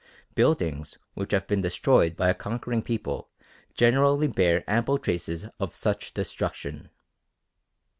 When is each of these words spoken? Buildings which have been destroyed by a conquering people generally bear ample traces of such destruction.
Buildings 0.33 0.97
which 1.13 1.31
have 1.31 1.45
been 1.45 1.61
destroyed 1.61 2.15
by 2.15 2.29
a 2.29 2.33
conquering 2.33 2.81
people 2.81 3.29
generally 3.75 4.25
bear 4.25 4.63
ample 4.67 4.97
traces 4.97 5.45
of 5.59 5.75
such 5.75 6.11
destruction. 6.15 6.89